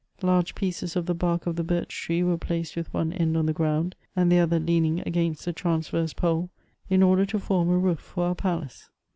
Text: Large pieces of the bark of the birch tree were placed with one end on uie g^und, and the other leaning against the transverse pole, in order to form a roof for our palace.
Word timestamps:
Large 0.23 0.55
pieces 0.55 0.95
of 0.95 1.05
the 1.05 1.13
bark 1.13 1.45
of 1.45 1.55
the 1.57 1.63
birch 1.63 1.89
tree 1.95 2.23
were 2.23 2.35
placed 2.39 2.75
with 2.75 2.91
one 2.91 3.13
end 3.13 3.37
on 3.37 3.45
uie 3.47 3.53
g^und, 3.53 3.93
and 4.15 4.31
the 4.31 4.39
other 4.39 4.59
leaning 4.59 4.99
against 5.05 5.45
the 5.45 5.53
transverse 5.53 6.11
pole, 6.13 6.49
in 6.89 7.03
order 7.03 7.23
to 7.27 7.37
form 7.37 7.69
a 7.69 7.77
roof 7.77 7.99
for 7.99 8.23
our 8.25 8.33
palace. 8.33 8.89